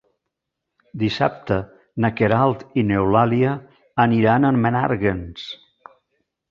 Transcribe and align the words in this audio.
Dissabte 1.01 1.57
na 2.05 2.11
Queralt 2.21 2.65
i 2.83 2.87
n'Eulàlia 2.91 3.55
aniran 4.09 4.51
a 4.51 4.53
Menàrguens. 4.67 5.47